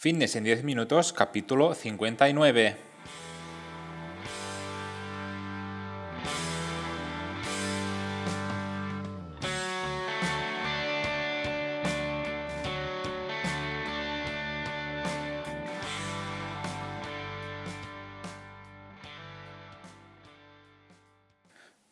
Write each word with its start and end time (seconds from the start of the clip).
Fitness 0.00 0.36
en 0.36 0.44
10 0.44 0.62
minutos, 0.62 1.12
capítulo 1.12 1.74
59. 1.74 2.76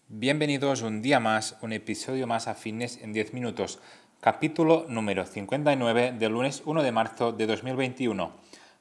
Bienvenidos 0.07 0.83
un 0.83 1.03
día 1.03 1.19
más, 1.19 1.57
un 1.61 1.73
episodio 1.73 2.29
más 2.29 2.47
a 2.47 2.55
Fitness 2.55 2.99
en 2.99 3.13
10 3.13 3.35
minutos 3.35 3.81
capítulo 4.27 4.87
número 4.89 5.25
59 5.25 6.17
del 6.19 6.33
lunes 6.33 6.61
1 6.65 6.83
de 6.83 6.91
marzo 6.91 7.31
de 7.31 7.47
2021. 7.47 8.33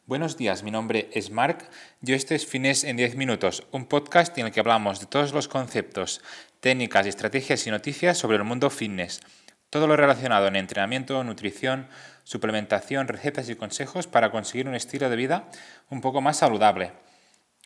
Buenos 0.08 0.38
días, 0.38 0.64
mi 0.64 0.72
nombre 0.72 1.08
es 1.14 1.30
Mark, 1.30 1.70
yo 2.02 2.16
este 2.16 2.34
es 2.34 2.48
Fines 2.48 2.84
en 2.84 2.98
10 2.98 3.16
minutos, 3.16 3.68
un 3.70 3.86
podcast 3.86 4.36
en 4.40 4.48
el 4.48 4.52
que 4.52 4.60
hablamos 4.60 5.00
de 5.00 5.06
todos 5.06 5.34
los 5.34 5.48
conceptos, 5.48 6.24
técnicas, 6.62 7.06
estrategias 7.06 7.68
y 7.68 7.70
noticias 7.70 8.18
sobre 8.18 8.38
el 8.38 8.44
mundo 8.44 8.72
fitness. 8.72 9.22
Todo 9.70 9.86
lo 9.86 9.96
relacionado 9.96 10.48
en 10.48 10.56
entrenamiento, 10.56 11.24
nutrición, 11.24 11.90
suplementación, 12.24 13.08
recetas 13.08 13.48
y 13.48 13.54
consejos 13.54 14.08
para 14.08 14.32
conseguir 14.32 14.68
un 14.68 14.74
estilo 14.74 15.12
de 15.12 15.16
vida 15.16 15.52
un 15.92 16.02
poco 16.02 16.22
más 16.22 16.38
saludable. 16.38 16.92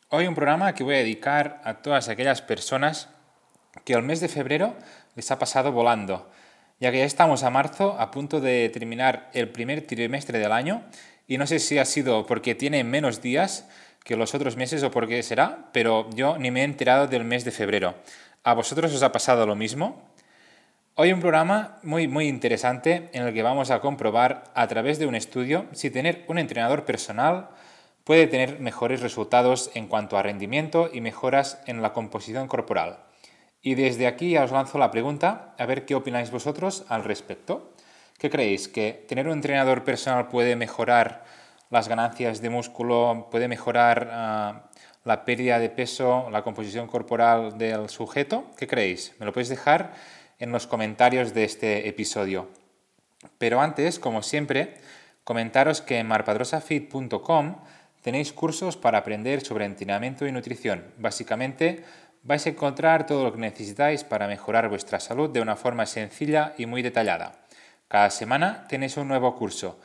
Hoy 0.09 0.27
un 0.27 0.35
programa 0.35 0.75
que 0.75 0.83
voy 0.83 0.95
a 0.95 0.97
dedicar 0.97 1.61
a 1.63 1.75
todas 1.75 2.09
aquellas 2.09 2.41
personas 2.41 3.07
que 3.85 3.93
el 3.93 4.03
mes 4.03 4.19
de 4.19 4.27
febrero 4.27 4.75
les 5.15 5.31
ha 5.31 5.39
pasado 5.39 5.71
volando 5.71 6.29
ya 6.79 6.91
que 6.91 6.99
ya 6.99 7.05
estamos 7.05 7.43
a 7.43 7.49
marzo, 7.49 7.95
a 7.99 8.11
punto 8.11 8.39
de 8.39 8.69
terminar 8.69 9.29
el 9.33 9.49
primer 9.49 9.85
trimestre 9.85 10.39
del 10.39 10.51
año, 10.51 10.83
y 11.27 11.37
no 11.37 11.45
sé 11.45 11.59
si 11.59 11.77
ha 11.77 11.85
sido 11.85 12.25
porque 12.25 12.55
tiene 12.55 12.83
menos 12.83 13.21
días 13.21 13.67
que 14.03 14.15
los 14.15 14.33
otros 14.33 14.55
meses 14.55 14.81
o 14.83 14.91
por 14.91 15.07
qué 15.07 15.21
será, 15.21 15.69
pero 15.73 16.09
yo 16.15 16.37
ni 16.37 16.51
me 16.51 16.61
he 16.61 16.63
enterado 16.63 17.07
del 17.07 17.25
mes 17.25 17.45
de 17.45 17.51
febrero. 17.51 17.95
¿A 18.43 18.53
vosotros 18.53 18.93
os 18.93 19.03
ha 19.03 19.11
pasado 19.11 19.45
lo 19.45 19.55
mismo? 19.55 20.09
Hoy 20.95 21.13
un 21.13 21.19
programa 21.19 21.77
muy, 21.83 22.07
muy 22.07 22.27
interesante 22.27 23.09
en 23.13 23.27
el 23.27 23.33
que 23.33 23.43
vamos 23.43 23.71
a 23.71 23.79
comprobar 23.79 24.45
a 24.53 24.67
través 24.67 24.99
de 24.99 25.05
un 25.05 25.15
estudio 25.15 25.65
si 25.71 25.91
tener 25.91 26.25
un 26.27 26.39
entrenador 26.39 26.85
personal 26.85 27.49
puede 28.03 28.27
tener 28.27 28.59
mejores 28.59 29.01
resultados 29.01 29.69
en 29.75 29.87
cuanto 29.87 30.17
a 30.17 30.23
rendimiento 30.23 30.89
y 30.91 30.99
mejoras 30.99 31.61
en 31.67 31.81
la 31.81 31.93
composición 31.93 32.47
corporal. 32.47 33.08
Y 33.61 33.75
desde 33.75 34.07
aquí 34.07 34.37
os 34.37 34.51
lanzo 34.51 34.77
la 34.77 34.91
pregunta, 34.91 35.53
a 35.57 35.65
ver 35.65 35.85
qué 35.85 35.95
opináis 35.95 36.31
vosotros 36.31 36.85
al 36.87 37.03
respecto. 37.03 37.73
¿Qué 38.17 38.29
creéis? 38.29 38.67
¿Que 38.67 39.05
tener 39.07 39.27
un 39.27 39.33
entrenador 39.33 39.83
personal 39.83 40.27
puede 40.27 40.55
mejorar 40.55 41.25
las 41.69 41.87
ganancias 41.87 42.41
de 42.41 42.49
músculo, 42.49 43.27
puede 43.31 43.47
mejorar 43.47 44.09
ah, 44.11 44.69
la 45.03 45.25
pérdida 45.25 45.59
de 45.59 45.69
peso, 45.69 46.29
la 46.29 46.41
composición 46.41 46.87
corporal 46.87 47.57
del 47.57 47.89
sujeto? 47.89 48.45
¿Qué 48.57 48.67
creéis? 48.67 49.13
Me 49.19 49.25
lo 49.25 49.33
podéis 49.33 49.49
dejar 49.49 49.93
en 50.39 50.51
los 50.51 50.67
comentarios 50.67 51.33
de 51.33 51.43
este 51.43 51.87
episodio. 51.87 52.47
Pero 53.37 53.61
antes, 53.61 53.99
como 53.99 54.23
siempre, 54.23 54.75
comentaros 55.23 55.81
que 55.81 55.99
en 55.99 56.07
marpadrosafit.com 56.07 57.55
tenéis 58.01 58.31
cursos 58.31 58.77
para 58.77 58.99
aprender 58.99 59.41
sobre 59.41 59.65
entrenamiento 59.65 60.25
y 60.25 60.31
nutrición. 60.31 60.85
Básicamente, 60.97 61.83
vais 62.23 62.45
a 62.45 62.49
encontrar 62.49 63.05
todo 63.05 63.23
lo 63.23 63.31
que 63.31 63.39
necesitáis 63.39 64.03
para 64.03 64.27
mejorar 64.27 64.69
vuestra 64.69 64.99
salud 64.99 65.29
de 65.29 65.41
una 65.41 65.55
forma 65.55 65.85
sencilla 65.85 66.53
y 66.57 66.65
muy 66.65 66.81
detallada. 66.81 67.45
Cada 67.87 68.09
semana 68.09 68.67
tenéis 68.67 68.97
un 68.97 69.07
nuevo 69.07 69.35
curso. 69.35 69.79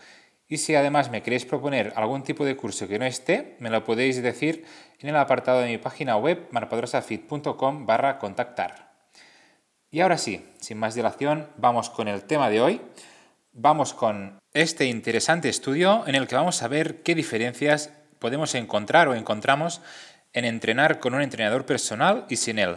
Y 0.46 0.58
si 0.58 0.74
además 0.74 1.10
me 1.10 1.22
queréis 1.22 1.46
proponer 1.46 1.92
algún 1.96 2.22
tipo 2.22 2.44
de 2.44 2.56
curso 2.56 2.86
que 2.86 2.98
no 2.98 3.06
esté, 3.06 3.56
me 3.60 3.70
lo 3.70 3.82
podéis 3.82 4.22
decir 4.22 4.64
en 5.00 5.08
el 5.08 5.16
apartado 5.16 5.60
de 5.60 5.68
mi 5.68 5.78
página 5.78 6.16
web 6.16 6.48
marpadrosafit.com 6.50 7.86
barra 7.86 8.18
contactar. 8.18 8.92
Y 9.90 10.00
ahora 10.00 10.18
sí, 10.18 10.44
sin 10.60 10.78
más 10.78 10.94
dilación, 10.94 11.48
vamos 11.56 11.88
con 11.88 12.08
el 12.08 12.24
tema 12.24 12.50
de 12.50 12.60
hoy. 12.60 12.80
Vamos 13.52 13.94
con 13.94 14.38
este 14.52 14.86
interesante 14.86 15.48
estudio 15.48 16.04
en 16.06 16.14
el 16.16 16.26
que 16.26 16.34
vamos 16.34 16.62
a 16.62 16.68
ver 16.68 17.02
qué 17.02 17.14
diferencias 17.14 17.90
podemos 18.18 18.54
encontrar 18.54 19.08
o 19.08 19.14
encontramos 19.14 19.80
en 20.34 20.44
entrenar 20.44 20.98
con 20.98 21.14
un 21.14 21.22
entrenador 21.22 21.64
personal 21.64 22.26
y 22.28 22.36
sin 22.36 22.58
él. 22.58 22.76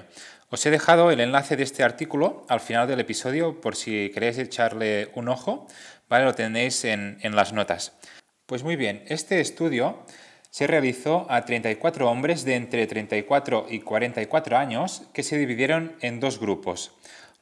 Os 0.50 0.66
he 0.66 0.72
dejado 0.72 1.12
el 1.12 1.19
enlace 1.19 1.57
de 1.57 1.63
este 1.63 1.84
artículo 1.84 2.45
al 2.47 2.62
final 2.62 2.88
del 2.88 3.01
episodio 3.01 3.59
por 3.59 3.75
si 3.75 4.12
queréis 4.13 4.38
echarle 4.38 5.12
un 5.16 5.28
ojo, 5.28 5.67
¿vale? 6.07 6.23
lo 6.23 6.34
tenéis 6.34 6.85
en, 6.85 7.17
en 7.22 7.35
las 7.35 7.51
notas. 7.51 7.97
Pues 8.46 8.63
muy 8.63 8.78
bien, 8.78 9.03
este 9.07 9.41
estudio 9.41 10.06
se 10.50 10.66
realizó 10.66 11.28
a 11.29 11.44
34 11.44 12.09
hombres 12.09 12.46
de 12.46 12.56
entre 12.56 12.88
34 12.88 13.66
y 13.69 13.81
44 13.81 14.57
años 14.57 15.03
que 15.13 15.23
se 15.23 15.38
dividieron 15.38 15.97
en 16.00 16.22
dos 16.22 16.40
grupos. 16.40 16.94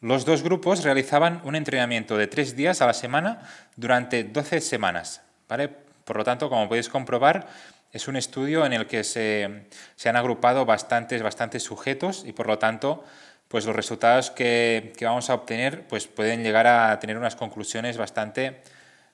Los 0.01 0.25
dos 0.25 0.43
grupos 0.43 0.83
realizaban 0.83 1.41
un 1.45 1.55
entrenamiento 1.55 2.17
de 2.17 2.27
tres 2.27 2.55
días 2.55 2.81
a 2.81 2.87
la 2.87 2.93
semana 2.93 3.41
durante 3.75 4.23
12 4.23 4.61
semanas. 4.61 5.21
¿vale? 5.47 5.69
Por 6.03 6.17
lo 6.17 6.23
tanto, 6.23 6.49
como 6.49 6.67
podéis 6.67 6.89
comprobar, 6.89 7.47
es 7.91 8.07
un 8.07 8.15
estudio 8.15 8.65
en 8.65 8.73
el 8.73 8.87
que 8.87 9.03
se, 9.03 9.67
han 10.05 10.15
agrupado 10.15 10.65
bastantes, 10.65 11.21
bastantes 11.23 11.63
sujetos 11.63 12.23
y 12.25 12.33
por 12.33 12.47
lo 12.47 12.59
tanto 12.59 13.03
pues 13.47 13.65
los 13.65 13.75
resultados 13.75 14.31
que, 14.31 14.93
vamos 15.01 15.29
a 15.29 15.35
obtener 15.35 15.87
pues 15.87 16.07
pueden 16.07 16.43
llegar 16.43 16.67
a 16.67 16.99
tener 16.99 17.17
unas 17.17 17.35
conclusiones 17.35 17.97
bastante, 17.97 18.61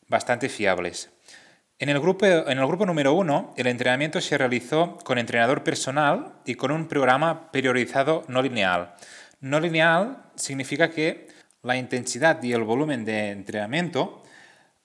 bastante 0.07 0.49
fiables. 0.49 1.09
En 1.79 1.89
el, 1.89 1.99
grupo, 1.99 2.25
en 2.25 2.59
el 2.59 2.67
grupo 2.67 2.85
número 2.85 3.13
uno, 3.13 3.53
el 3.57 3.67
entrenamiento 3.67 4.21
se 4.21 4.37
realizó 4.37 4.97
con 5.03 5.17
entrenador 5.17 5.63
personal 5.63 6.33
y 6.45 6.55
con 6.55 6.71
un 6.71 6.87
programa 6.87 7.51
periodizado 7.51 8.23
no 8.27 8.41
lineal. 8.41 8.93
No 9.39 9.59
lineal 9.59 10.17
significa 10.35 10.91
que 10.91 11.27
la 11.63 11.75
intensidad 11.75 12.41
y 12.43 12.53
el 12.53 12.63
volumen 12.63 13.05
de 13.05 13.31
entrenamiento 13.31 14.21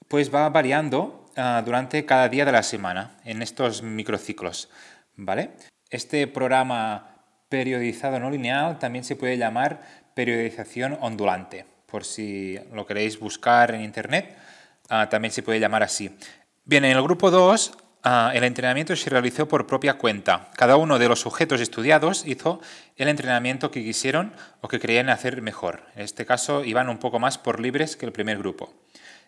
pues 0.08 0.34
va 0.34 0.48
variando 0.48 1.25
Ah, 1.38 1.62
durante 1.62 2.06
cada 2.06 2.30
día 2.30 2.46
de 2.46 2.52
la 2.52 2.62
semana 2.62 3.18
en 3.22 3.42
estos 3.42 3.82
microciclos. 3.82 4.70
¿vale? 5.16 5.50
Este 5.90 6.26
programa 6.26 7.14
periodizado 7.50 8.18
no 8.18 8.30
lineal 8.30 8.78
también 8.78 9.04
se 9.04 9.16
puede 9.16 9.36
llamar 9.36 9.82
periodización 10.14 10.96
ondulante. 10.98 11.66
Por 11.84 12.06
si 12.06 12.58
lo 12.72 12.86
queréis 12.86 13.20
buscar 13.20 13.74
en 13.74 13.82
internet, 13.82 14.34
ah, 14.88 15.10
también 15.10 15.30
se 15.30 15.42
puede 15.42 15.60
llamar 15.60 15.82
así. 15.82 16.16
Bien, 16.64 16.86
en 16.86 16.96
el 16.96 17.02
grupo 17.02 17.30
2 17.30 17.72
ah, 18.02 18.32
el 18.34 18.42
entrenamiento 18.42 18.96
se 18.96 19.10
realizó 19.10 19.46
por 19.46 19.66
propia 19.66 19.98
cuenta. 19.98 20.50
Cada 20.56 20.78
uno 20.78 20.98
de 20.98 21.08
los 21.08 21.20
sujetos 21.20 21.60
estudiados 21.60 22.26
hizo 22.26 22.62
el 22.96 23.08
entrenamiento 23.08 23.70
que 23.70 23.84
quisieron 23.84 24.32
o 24.62 24.68
que 24.68 24.80
creían 24.80 25.10
hacer 25.10 25.42
mejor. 25.42 25.82
En 25.96 26.00
este 26.00 26.24
caso 26.24 26.64
iban 26.64 26.88
un 26.88 26.96
poco 26.96 27.18
más 27.18 27.36
por 27.36 27.60
libres 27.60 27.94
que 27.94 28.06
el 28.06 28.12
primer 28.12 28.38
grupo. 28.38 28.72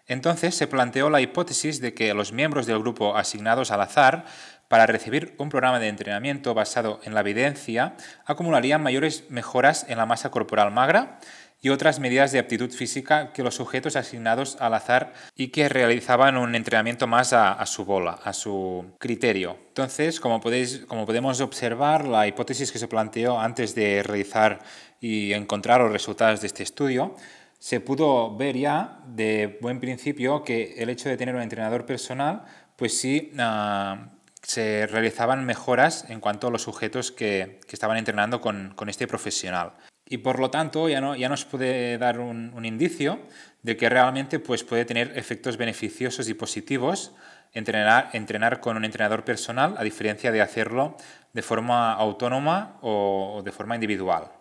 Entonces 0.09 0.55
se 0.55 0.67
planteó 0.67 1.11
la 1.11 1.21
hipótesis 1.21 1.81
de 1.81 1.95
que 1.95 2.15
los 2.15 2.33
miembros 2.33 2.67
del 2.67 2.81
grupo 2.81 3.17
asignados 3.17 3.71
al 3.71 3.83
azar 3.83 4.25
para 4.67 4.87
recibir 4.87 5.35
un 5.39 5.51
programa 5.51 5.79
de 5.79 5.89
entrenamiento 5.89 6.55
basado 6.55 7.01
en 7.05 7.15
la 7.15 7.21
evidencia 7.21 7.95
acumularían 8.25 8.83
mayores 8.83 9.25
mejoras 9.31 9.87
en 9.89 9.99
la 9.99 10.07
masa 10.07 10.31
corporal 10.31 10.73
magra 10.73 11.19
y 11.61 11.71
otras 11.71 11.99
medidas 11.99 12.31
de 12.31 12.39
aptitud 12.39 12.71
física 12.71 13.33
que 13.33 13.43
los 13.43 13.57
sujetos 13.57 13.97
asignados 13.97 14.57
al 14.61 14.75
azar 14.75 15.13
y 15.35 15.49
que 15.49 15.69
realizaban 15.69 16.37
un 16.37 16.55
entrenamiento 16.55 17.07
más 17.07 17.33
a, 17.33 17.65
su 17.67 17.85
bola, 17.85 18.21
a 18.23 18.33
su 18.33 18.85
criterio. 18.99 19.59
Entonces, 19.69 20.21
como, 20.21 20.41
podéis, 20.41 20.85
como 20.87 21.05
podemos 21.05 21.41
observar, 21.41 22.07
la 22.07 22.29
hipótesis 22.29 22.71
que 22.71 22.79
se 22.79 22.87
planteó 22.87 23.41
antes 23.41 23.75
de 23.75 24.03
realizar 24.05 24.61
y 25.01 25.33
encontrar 25.33 25.81
los 25.81 25.91
resultados 25.91 26.41
de 26.41 26.47
este 26.47 26.63
estudio 26.63 27.17
se 27.59 27.81
pudo 27.81 28.37
ver 28.37 28.57
ya 28.57 29.01
de 29.07 29.59
buen 29.61 29.81
principio 29.81 30.45
que 30.45 30.75
el 30.79 30.91
hecho 30.91 31.09
de 31.09 31.17
tener 31.17 31.35
un 31.35 31.43
entrenador 31.43 31.87
personal, 31.87 32.45
pues 32.77 32.99
sí, 32.99 33.33
ah, 33.39 34.11
se 34.43 34.87
realizaban 34.87 35.45
mejoras 35.45 36.09
en 36.09 36.21
cuanto 36.21 36.47
a 36.47 36.51
los 36.51 36.63
sujetos 36.63 37.11
que, 37.11 37.61
estaban 37.71 37.99
entrenando 37.99 38.41
con, 38.41 38.75
este 38.89 39.07
profesional. 39.07 39.73
Y 40.07 40.19
por 40.19 40.39
lo 40.39 40.51
tanto 40.51 40.89
ya, 40.89 41.01
no, 41.01 41.17
ya 41.17 41.29
nos 41.29 41.45
puede 41.45 41.99
dar 41.99 42.21
un, 42.21 42.65
indicio 42.65 43.19
de 43.63 43.77
que 43.77 43.89
realmente 43.89 44.39
pues, 44.39 44.65
puede 44.65 44.85
tener 44.85 45.13
efectos 45.19 45.57
beneficiosos 45.57 46.29
y 46.29 46.35
positivos 46.35 47.13
entrenar, 47.53 48.11
entrenar 48.13 48.61
con 48.61 48.77
un 48.77 48.85
entrenador 48.85 49.25
personal 49.25 49.75
a 49.77 49.83
diferencia 49.83 50.33
de 50.33 50.41
hacerlo 50.41 50.97
de 51.33 51.43
forma 51.43 51.93
autónoma 51.93 52.79
o 52.81 53.43
de 53.45 53.53
forma 53.53 53.75
individual. 53.75 54.38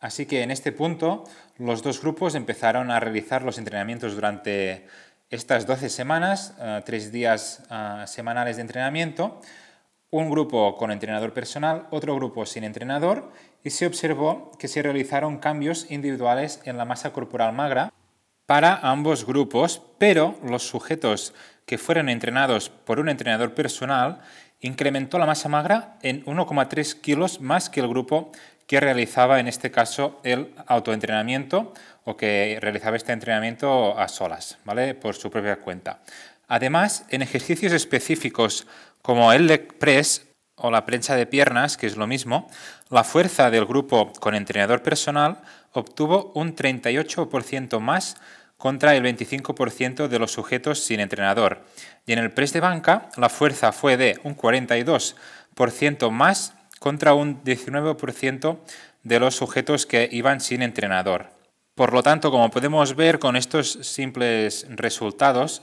Así 0.00 0.26
que 0.26 0.42
en 0.42 0.50
este 0.50 0.72
punto 0.72 1.24
los 1.58 1.82
dos 1.82 2.00
grupos 2.00 2.34
empezaron 2.34 2.90
a 2.90 3.00
realizar 3.00 3.42
los 3.42 3.58
entrenamientos 3.58 4.14
durante 4.14 4.86
estas 5.30 5.66
12 5.66 5.88
semanas, 5.88 6.54
eh, 6.60 6.82
tres 6.84 7.10
días 7.12 7.64
eh, 7.70 8.04
semanales 8.06 8.56
de 8.56 8.62
entrenamiento, 8.62 9.40
un 10.10 10.30
grupo 10.30 10.76
con 10.76 10.90
entrenador 10.90 11.34
personal, 11.34 11.86
otro 11.90 12.14
grupo 12.14 12.46
sin 12.46 12.64
entrenador, 12.64 13.30
y 13.62 13.70
se 13.70 13.86
observó 13.86 14.52
que 14.58 14.68
se 14.68 14.82
realizaron 14.82 15.38
cambios 15.38 15.90
individuales 15.90 16.60
en 16.64 16.78
la 16.78 16.84
masa 16.84 17.12
corporal 17.12 17.52
magra 17.52 17.92
para 18.46 18.76
ambos 18.76 19.26
grupos, 19.26 19.82
pero 19.98 20.38
los 20.42 20.62
sujetos 20.62 21.34
que 21.66 21.76
fueron 21.76 22.08
entrenados 22.08 22.70
por 22.70 22.98
un 22.98 23.10
entrenador 23.10 23.52
personal 23.52 24.20
incrementó 24.60 25.18
la 25.18 25.26
masa 25.26 25.48
magra 25.48 25.96
en 26.02 26.24
1,3 26.24 27.00
kilos 27.00 27.40
más 27.40 27.70
que 27.70 27.80
el 27.80 27.88
grupo 27.88 28.32
que 28.66 28.80
realizaba 28.80 29.40
en 29.40 29.48
este 29.48 29.70
caso 29.70 30.20
el 30.24 30.54
autoentrenamiento 30.66 31.72
o 32.04 32.16
que 32.16 32.58
realizaba 32.60 32.96
este 32.96 33.12
entrenamiento 33.12 33.98
a 33.98 34.08
solas, 34.08 34.58
¿vale? 34.64 34.94
Por 34.94 35.14
su 35.14 35.30
propia 35.30 35.56
cuenta. 35.56 36.00
Además, 36.48 37.04
en 37.08 37.22
ejercicios 37.22 37.72
específicos 37.72 38.66
como 39.02 39.32
el 39.32 39.46
leg 39.46 39.78
press 39.78 40.26
o 40.54 40.70
la 40.70 40.84
prensa 40.84 41.14
de 41.14 41.26
piernas, 41.26 41.76
que 41.76 41.86
es 41.86 41.96
lo 41.96 42.06
mismo, 42.06 42.48
la 42.90 43.04
fuerza 43.04 43.50
del 43.50 43.64
grupo 43.64 44.12
con 44.20 44.34
entrenador 44.34 44.82
personal 44.82 45.38
obtuvo 45.72 46.32
un 46.34 46.54
38% 46.56 47.78
más 47.80 48.16
contra 48.58 48.94
el 48.94 49.04
25% 49.04 50.08
de 50.08 50.18
los 50.18 50.32
sujetos 50.32 50.84
sin 50.84 51.00
entrenador. 51.00 51.64
Y 52.06 52.12
en 52.12 52.18
el 52.18 52.32
press 52.32 52.52
de 52.52 52.60
banca 52.60 53.08
la 53.16 53.30
fuerza 53.30 53.72
fue 53.72 53.96
de 53.96 54.20
un 54.24 54.36
42% 54.36 56.10
más 56.10 56.52
contra 56.78 57.14
un 57.14 57.42
19% 57.42 58.58
de 59.04 59.20
los 59.20 59.36
sujetos 59.36 59.86
que 59.86 60.08
iban 60.12 60.40
sin 60.40 60.62
entrenador. 60.62 61.30
Por 61.74 61.92
lo 61.92 62.02
tanto, 62.02 62.32
como 62.32 62.50
podemos 62.50 62.96
ver 62.96 63.20
con 63.20 63.36
estos 63.36 63.70
simples 63.82 64.66
resultados, 64.68 65.62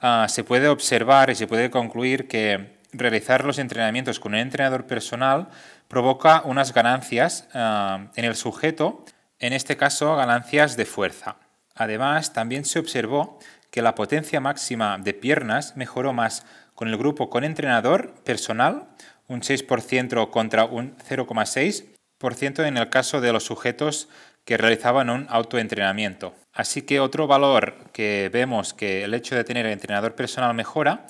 ah, 0.00 0.26
se 0.28 0.44
puede 0.44 0.68
observar 0.68 1.30
y 1.30 1.34
se 1.34 1.48
puede 1.48 1.70
concluir 1.70 2.28
que 2.28 2.76
realizar 2.92 3.44
los 3.44 3.58
entrenamientos 3.58 4.20
con 4.20 4.34
un 4.34 4.38
entrenador 4.38 4.86
personal 4.86 5.48
provoca 5.88 6.42
unas 6.44 6.72
ganancias 6.72 7.48
ah, 7.52 8.06
en 8.14 8.24
el 8.24 8.36
sujeto, 8.36 9.04
en 9.40 9.52
este 9.52 9.76
caso 9.76 10.14
ganancias 10.14 10.76
de 10.76 10.86
fuerza. 10.86 11.36
Además, 11.76 12.32
también 12.32 12.64
se 12.64 12.78
observó 12.78 13.38
que 13.70 13.82
la 13.82 13.94
potencia 13.94 14.40
máxima 14.40 14.98
de 14.98 15.14
piernas 15.14 15.76
mejoró 15.76 16.12
más 16.12 16.44
con 16.74 16.88
el 16.88 16.96
grupo 16.96 17.30
con 17.30 17.44
entrenador 17.44 18.14
personal, 18.24 18.88
un 19.28 19.42
6% 19.42 20.30
contra 20.30 20.64
un 20.64 20.96
0,6% 20.98 22.66
en 22.66 22.76
el 22.76 22.88
caso 22.88 23.20
de 23.20 23.32
los 23.32 23.44
sujetos 23.44 24.08
que 24.44 24.56
realizaban 24.56 25.10
un 25.10 25.26
autoentrenamiento. 25.28 26.34
Así 26.52 26.82
que 26.82 27.00
otro 27.00 27.26
valor 27.26 27.74
que 27.92 28.30
vemos 28.32 28.72
que 28.72 29.04
el 29.04 29.12
hecho 29.12 29.34
de 29.34 29.44
tener 29.44 29.66
entrenador 29.66 30.14
personal 30.14 30.54
mejora 30.54 31.06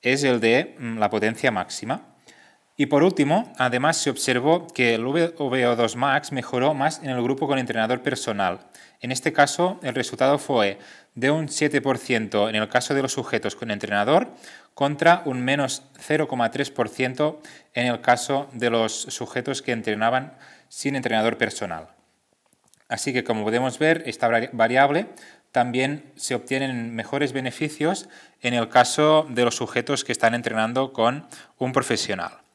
es 0.00 0.22
el 0.22 0.40
de 0.40 0.76
mm, 0.78 0.98
la 0.98 1.10
potencia 1.10 1.50
máxima. 1.50 2.15
Y 2.78 2.86
por 2.86 3.02
último, 3.02 3.54
además 3.56 3.96
se 3.96 4.10
observó 4.10 4.66
que 4.66 4.94
el 4.94 5.04
VO2 5.04 5.94
max 5.96 6.30
mejoró 6.30 6.74
más 6.74 7.02
en 7.02 7.08
el 7.08 7.22
grupo 7.22 7.46
con 7.46 7.58
entrenador 7.58 8.02
personal. 8.02 8.60
En 9.00 9.12
este 9.12 9.32
caso, 9.32 9.80
el 9.82 9.94
resultado 9.94 10.38
fue 10.38 10.78
de 11.14 11.30
un 11.30 11.48
7% 11.48 12.50
en 12.50 12.54
el 12.56 12.68
caso 12.68 12.92
de 12.92 13.00
los 13.00 13.12
sujetos 13.12 13.56
con 13.56 13.70
entrenador 13.70 14.28
contra 14.74 15.22
un 15.24 15.42
menos 15.42 15.84
0,3% 16.06 17.38
en 17.72 17.86
el 17.86 18.02
caso 18.02 18.48
de 18.52 18.68
los 18.68 18.92
sujetos 18.92 19.62
que 19.62 19.72
entrenaban 19.72 20.36
sin 20.68 20.96
entrenador 20.96 21.38
personal. 21.38 21.88
Así 22.88 23.14
que 23.14 23.24
como 23.24 23.42
podemos 23.42 23.78
ver, 23.78 24.02
esta 24.04 24.28
variable 24.52 25.06
también 25.50 26.12
se 26.16 26.34
obtienen 26.34 26.94
mejores 26.94 27.32
beneficios 27.32 28.10
en 28.42 28.52
el 28.52 28.68
caso 28.68 29.26
de 29.30 29.44
los 29.44 29.56
sujetos 29.56 30.04
que 30.04 30.12
están 30.12 30.34
entrenando 30.34 30.92
con 30.92 31.26
un 31.56 31.72
profesional. 31.72 32.45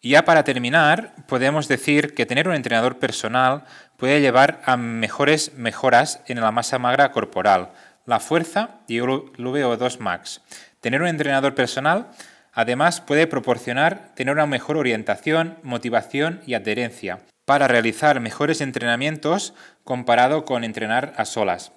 Ya 0.00 0.24
para 0.24 0.44
terminar, 0.44 1.12
podemos 1.26 1.66
decir 1.66 2.14
que 2.14 2.24
tener 2.24 2.46
un 2.46 2.54
entrenador 2.54 3.00
personal 3.00 3.64
puede 3.96 4.20
llevar 4.20 4.62
a 4.64 4.76
mejores 4.76 5.54
mejoras 5.56 6.20
en 6.28 6.40
la 6.40 6.52
masa 6.52 6.78
magra 6.78 7.10
corporal, 7.10 7.70
la 8.06 8.20
fuerza 8.20 8.78
y 8.86 8.98
el 8.98 9.04
VO2 9.04 9.98
max. 9.98 10.40
Tener 10.80 11.02
un 11.02 11.08
entrenador 11.08 11.56
personal 11.56 12.06
además 12.52 13.00
puede 13.00 13.26
proporcionar 13.26 14.12
tener 14.14 14.34
una 14.34 14.46
mejor 14.46 14.76
orientación, 14.76 15.58
motivación 15.64 16.42
y 16.46 16.54
adherencia 16.54 17.18
para 17.44 17.66
realizar 17.66 18.20
mejores 18.20 18.60
entrenamientos 18.60 19.52
comparado 19.82 20.44
con 20.44 20.62
entrenar 20.62 21.12
a 21.16 21.24
solas. 21.24 21.72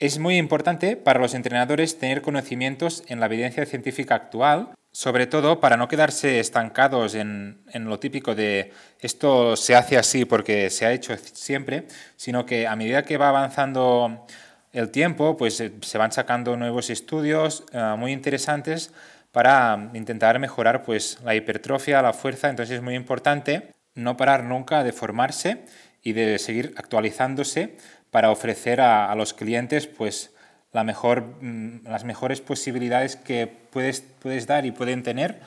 Es 0.00 0.18
muy 0.18 0.38
importante 0.38 0.96
para 0.96 1.20
los 1.20 1.34
entrenadores 1.34 1.98
tener 1.98 2.22
conocimientos 2.22 3.04
en 3.06 3.20
la 3.20 3.26
evidencia 3.26 3.64
científica 3.66 4.16
actual 4.16 4.74
sobre 4.92 5.26
todo 5.26 5.60
para 5.60 5.76
no 5.76 5.88
quedarse 5.88 6.40
estancados 6.40 7.14
en, 7.14 7.62
lo 7.74 7.98
típico 7.98 8.34
de 8.34 8.72
esto 9.00 9.56
se 9.56 9.76
hace 9.76 9.96
así 9.96 10.24
porque 10.24 10.68
se 10.70 10.84
ha 10.84 10.92
hecho 10.92 11.16
siempre, 11.16 11.86
sino 12.16 12.44
que 12.44 12.66
a 12.66 12.74
medida 12.74 13.04
que 13.04 13.16
va 13.16 13.28
avanzando 13.28 14.26
el 14.72 14.90
tiempo, 14.90 15.36
pues 15.36 15.60
eh, 15.60 15.72
se 15.82 15.98
van 15.98 16.12
sacando 16.12 16.56
nuevos 16.56 16.90
estudios 16.90 17.64
eh, 17.72 17.94
muy 17.98 18.12
interesantes 18.12 18.92
para 19.32 19.90
intentar 19.94 20.38
mejorar 20.38 20.82
pues, 20.82 21.18
la 21.24 21.34
hipertrofia, 21.34 22.02
la 22.02 22.12
fuerza. 22.12 22.48
Entonces 22.48 22.76
es 22.76 22.82
muy 22.82 22.94
importante 22.94 23.72
no 23.94 24.16
parar 24.16 24.44
nunca 24.44 24.82
de 24.82 24.92
formarse 24.92 25.64
y 26.02 26.12
de 26.12 26.38
seguir 26.38 26.72
actualizándose 26.76 27.76
para 28.10 28.30
ofrecer 28.30 28.80
a, 28.80 29.14
los 29.14 29.34
clientes 29.34 29.86
pues, 29.86 30.32
la 30.72 30.84
mejor, 30.84 31.22
mm, 31.40 31.84
las 31.84 32.04
mejores 32.04 32.40
posibilidades 32.40 33.16
que 33.16 33.46
puedes, 33.46 34.02
puedes 34.20 34.46
dar 34.46 34.66
y 34.66 34.72
pueden 34.72 35.02
tener 35.02 35.40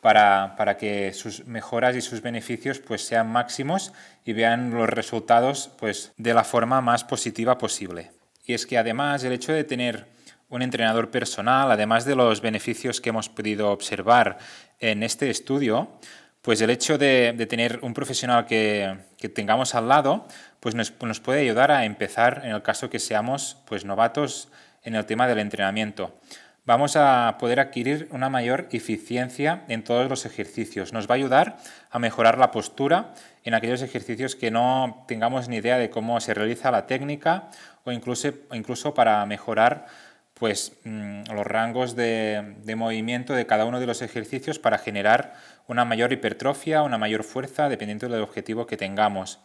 para, 0.00 0.54
para, 0.56 0.76
que 0.76 1.12
sus 1.12 1.46
mejoras 1.46 1.96
y 1.96 2.00
sus 2.00 2.22
beneficios 2.22 2.78
pues, 2.78 3.06
sean 3.06 3.30
máximos 3.30 3.92
y 4.24 4.32
vean 4.32 4.70
los 4.70 4.88
resultados 4.88 5.70
pues, 5.78 6.12
de 6.16 6.34
la 6.34 6.44
forma 6.44 6.80
más 6.80 7.04
positiva 7.04 7.58
posible. 7.58 8.10
Y 8.44 8.54
es 8.54 8.66
que 8.66 8.78
además 8.78 9.24
el 9.24 9.32
hecho 9.32 9.52
de 9.52 9.64
tener 9.64 10.06
un 10.48 10.62
entrenador 10.62 11.10
personal, 11.10 11.70
además 11.70 12.04
de 12.04 12.14
los 12.14 12.40
beneficios 12.40 13.00
que 13.00 13.08
hemos 13.10 13.28
podido 13.28 13.70
observar 13.70 14.38
en 14.78 15.02
este 15.02 15.28
estudio, 15.28 15.98
pues 16.42 16.60
el 16.60 16.70
hecho 16.70 16.96
de, 16.96 17.34
de 17.36 17.46
tener 17.46 17.80
un 17.82 17.92
profesional 17.92 18.46
que, 18.46 18.96
que, 19.18 19.28
tengamos 19.28 19.74
al 19.74 19.88
lado, 19.88 20.28
pues 20.66 20.74
nos, 20.74 21.20
puede 21.20 21.42
ayudar 21.42 21.70
a 21.70 21.84
empezar 21.84 22.42
en 22.42 22.50
el 22.50 22.60
caso 22.60 22.90
que 22.90 22.98
seamos 22.98 23.56
pues 23.66 23.84
novatos 23.84 24.48
en 24.82 24.96
el 24.96 25.06
tema 25.06 25.28
del 25.28 25.38
entrenamiento. 25.38 26.18
Vamos 26.64 26.96
a 26.96 27.36
poder 27.38 27.60
adquirir 27.60 28.08
una 28.10 28.30
mayor 28.30 28.66
eficiencia 28.72 29.62
en 29.68 29.84
todos 29.84 30.10
los 30.10 30.26
ejercicios. 30.26 30.92
Nos 30.92 31.08
va 31.08 31.12
a 31.12 31.18
ayudar 31.18 31.58
a 31.88 32.00
mejorar 32.00 32.36
la 32.36 32.50
postura 32.50 33.14
en 33.44 33.54
aquellos 33.54 33.80
ejercicios 33.80 34.34
que 34.34 34.50
no 34.50 35.04
tengamos 35.06 35.48
ni 35.48 35.58
idea 35.58 35.78
de 35.78 35.88
cómo 35.88 36.18
se 36.18 36.34
realiza 36.34 36.72
la 36.72 36.88
técnica 36.88 37.48
o 37.84 37.92
incluso, 37.92 38.30
incluso 38.52 38.92
para 38.92 39.24
mejorar 39.24 39.86
pues, 40.34 40.72
mm, 40.82 41.30
los 41.32 41.46
rangos 41.46 41.94
de, 41.94 42.56
de 42.64 42.74
movimiento 42.74 43.34
de 43.34 43.46
cada 43.46 43.66
uno 43.66 43.78
de 43.78 43.86
los 43.86 44.02
ejercicios 44.02 44.58
para 44.58 44.78
generar 44.78 45.34
una 45.68 45.84
mayor 45.84 46.12
hipertrofia, 46.12 46.82
una 46.82 46.98
mayor 46.98 47.22
fuerza, 47.22 47.68
dependiendo 47.68 48.08
del 48.08 48.22
objetivo 48.22 48.66
que 48.66 48.76
tengamos. 48.76 49.38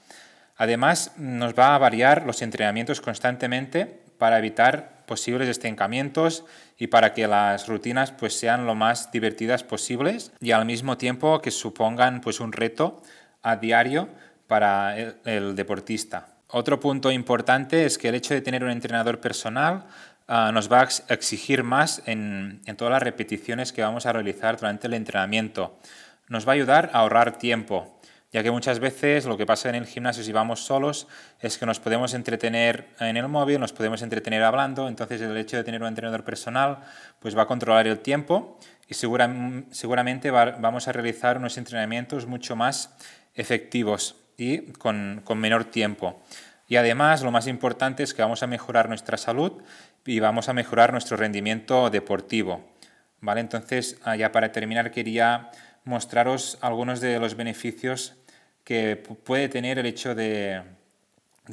Además, 0.62 1.14
nos 1.18 1.56
va 1.56 1.74
a 1.74 1.80
variar 1.80 2.24
los 2.28 2.44
entrenamientos 2.44 3.02
constantemente 3.02 4.00
para 4.20 4.38
evitar 4.38 5.06
posibles 5.08 5.50
estancamientos 5.50 6.46
y 6.78 6.86
para 6.86 7.16
que 7.16 7.28
las 7.28 7.68
rutinas 7.68 8.12
pues 8.12 8.38
sean 8.38 8.68
lo 8.68 8.76
más 8.76 9.12
divertidas 9.12 9.64
posibles 9.64 10.32
y 10.40 10.52
al 10.52 10.66
mismo 10.66 11.00
tiempo 11.00 11.42
que 11.42 11.50
supongan 11.50 12.22
pues 12.22 12.40
un 12.40 12.52
reto 12.52 13.02
a 13.42 13.56
diario 13.56 14.10
para 14.46 14.96
el, 15.00 15.56
deportista. 15.56 16.28
Otro 16.50 16.80
punto 16.80 17.10
importante 17.10 17.84
es 17.84 17.98
que 17.98 18.10
el 18.10 18.16
hecho 18.16 18.36
de 18.36 18.42
tener 18.42 18.64
un 18.64 18.70
entrenador 18.70 19.20
personal 19.20 19.86
ah, 20.28 20.52
nos 20.54 20.72
va 20.72 20.82
a 20.82 20.90
exigir 21.12 21.64
más 21.64 22.04
en, 22.06 22.62
en 22.68 22.78
todas 22.78 22.92
las 22.92 23.02
repeticiones 23.02 23.74
que 23.74 23.82
vamos 23.82 24.06
a 24.06 24.14
realizar 24.14 24.58
durante 24.58 24.86
el 24.86 24.94
entrenamiento. 24.94 25.80
Nos 26.28 26.48
va 26.48 26.52
a 26.52 26.54
ayudar 26.54 26.92
a 26.94 27.00
ahorrar 27.00 27.40
tiempo 27.40 27.98
ya 28.32 28.44
que 28.44 28.52
muchas 28.52 28.80
veces 28.80 29.26
lo 29.26 29.38
que 29.38 29.46
pasa 29.46 29.70
en 29.70 29.76
el 29.76 29.86
gimnasio 29.86 30.24
si 30.24 30.32
vamos 30.32 30.62
solos 30.62 31.08
es 31.40 31.58
que 31.58 31.66
nos 31.66 31.80
podemos 31.80 32.14
entretener 32.14 32.88
en 33.00 33.18
el 33.18 33.28
móvil, 33.28 33.60
nos 33.60 33.74
podemos 33.74 34.02
entretener 34.02 34.44
hablando, 34.44 34.88
entonces 34.88 35.22
el 35.22 35.36
hecho 35.36 35.58
de 35.58 35.64
tener 35.64 35.82
un 35.82 35.90
entrenador 35.90 36.24
personal 36.24 36.80
pues 37.20 37.38
va 37.38 37.44
a 37.44 37.48
controlar 37.48 37.88
el 37.88 38.00
tiempo 38.00 38.58
y 38.88 38.94
seguramente 38.94 40.32
vamos 40.32 40.88
a 40.88 40.92
realizar 40.92 41.38
unos 41.38 41.58
entrenamientos 41.58 42.26
mucho 42.26 42.56
más 42.56 42.96
efectivos 43.34 44.16
y 44.38 44.72
con, 44.74 45.22
con 45.24 45.38
menor 45.38 45.66
tiempo. 45.66 46.22
Y 46.68 46.78
además 46.78 47.22
lo 47.22 47.32
más 47.32 47.48
importante 47.48 48.04
es 48.04 48.14
que 48.14 48.22
vamos 48.22 48.44
a 48.44 48.48
mejorar 48.48 48.88
nuestra 48.88 49.18
salud 49.18 49.62
y 50.06 50.20
vamos 50.20 50.50
a 50.50 50.54
mejorar 50.54 50.94
nuestro 50.94 51.18
rendimiento 51.18 51.90
deportivo. 51.90 52.72
¿Vale? 53.20 53.42
Entonces, 53.42 54.00
ah, 54.04 54.16
ya 54.16 54.32
para 54.32 54.52
terminar 54.52 54.92
quería 54.92 55.52
mostraros 55.84 56.58
algunos 56.62 57.02
de 57.02 57.20
los 57.20 57.36
beneficios 57.36 58.16
que 58.64 58.96
puede 58.96 59.50
tener 59.50 59.80
el 59.80 59.86
hecho 59.86 60.16
de, 60.16 60.62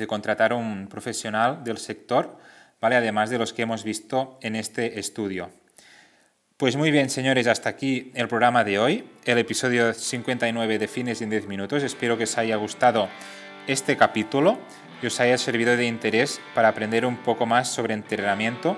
contratar 0.06 0.52
a 0.52 0.56
un 0.56 0.88
profesional 0.88 1.64
del 1.64 1.78
sector, 1.78 2.38
¿vale? 2.80 2.96
además 2.96 3.30
de 3.30 3.38
los 3.38 3.52
que 3.52 3.62
hemos 3.62 3.84
visto 3.84 4.38
en 4.42 4.56
este 4.56 4.98
estudio. 4.98 5.50
Pues 6.56 6.76
muy 6.76 6.90
bien, 6.90 7.08
señores, 7.08 7.46
hasta 7.46 7.68
aquí 7.68 8.10
el 8.14 8.26
programa 8.26 8.64
de 8.64 8.80
hoy, 8.80 9.08
el 9.24 9.38
episodio 9.38 9.94
59 9.94 10.78
de 10.78 10.88
Fines 10.88 11.22
en 11.22 11.30
10 11.30 11.46
minutos. 11.46 11.84
Espero 11.84 12.18
que 12.18 12.24
os 12.24 12.36
haya 12.36 12.56
gustado 12.56 13.08
este 13.68 13.96
capítulo 13.96 14.58
y 15.00 15.06
os 15.06 15.20
haya 15.20 15.38
servido 15.38 15.76
de 15.76 15.86
interés 15.86 16.40
para 16.54 16.68
aprender 16.68 17.06
un 17.06 17.18
poco 17.18 17.46
más 17.46 17.68
sobre 17.68 17.94
entrenamiento 17.94 18.76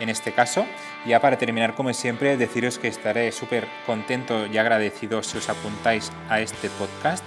en 0.00 0.08
este 0.08 0.32
caso. 0.32 0.66
Ya 1.06 1.20
para 1.20 1.38
terminar, 1.38 1.74
como 1.74 1.92
siempre, 1.92 2.36
deciros 2.36 2.78
que 2.78 2.88
estaré 2.88 3.30
súper 3.30 3.66
contento 3.86 4.46
y 4.46 4.58
agradecido 4.58 5.22
si 5.22 5.38
os 5.38 5.48
apuntáis 5.48 6.10
a 6.28 6.40
este 6.40 6.68
podcast. 6.70 7.24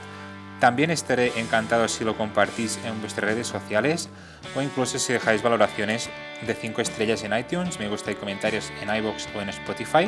También 0.63 0.91
estaré 0.91 1.37
encantado 1.37 1.89
si 1.89 2.05
lo 2.05 2.15
compartís 2.15 2.79
en 2.85 3.01
vuestras 3.01 3.31
redes 3.31 3.47
sociales 3.47 4.07
o 4.55 4.61
incluso 4.61 4.97
si 4.97 5.11
dejáis 5.11 5.43
valoraciones 5.43 6.09
de 6.47 6.55
5 6.55 6.79
estrellas 6.79 7.21
en 7.25 7.37
iTunes, 7.37 7.81
me 7.81 7.89
gusta 7.89 8.13
y 8.13 8.15
comentarios 8.15 8.71
en 8.81 8.95
iBox 8.95 9.27
o 9.35 9.41
en 9.41 9.49
Spotify, 9.49 10.07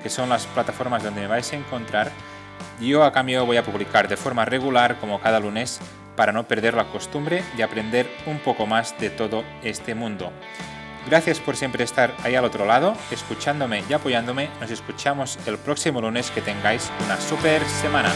que 0.00 0.08
son 0.08 0.28
las 0.28 0.46
plataformas 0.46 1.02
donde 1.02 1.22
me 1.22 1.26
vais 1.26 1.52
a 1.52 1.56
encontrar. 1.56 2.12
Yo 2.80 3.02
a 3.02 3.12
cambio 3.12 3.44
voy 3.44 3.56
a 3.56 3.64
publicar 3.64 4.06
de 4.06 4.16
forma 4.16 4.44
regular, 4.44 5.00
como 5.00 5.20
cada 5.20 5.40
lunes, 5.40 5.80
para 6.14 6.30
no 6.30 6.46
perder 6.46 6.74
la 6.74 6.84
costumbre 6.84 7.42
y 7.56 7.62
aprender 7.62 8.08
un 8.26 8.38
poco 8.38 8.68
más 8.68 8.96
de 9.00 9.10
todo 9.10 9.42
este 9.64 9.96
mundo. 9.96 10.30
Gracias 11.08 11.40
por 11.40 11.56
siempre 11.56 11.82
estar 11.82 12.14
ahí 12.22 12.36
al 12.36 12.44
otro 12.44 12.66
lado, 12.66 12.96
escuchándome 13.10 13.82
y 13.90 13.92
apoyándome. 13.92 14.48
Nos 14.60 14.70
escuchamos 14.70 15.40
el 15.46 15.58
próximo 15.58 16.00
lunes. 16.00 16.30
Que 16.30 16.40
tengáis 16.40 16.88
una 17.04 17.20
super 17.20 17.64
semana. 17.64 18.12